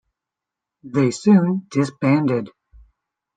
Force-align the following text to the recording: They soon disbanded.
They 0.83 1.11
soon 1.11 1.67
disbanded. 1.69 2.49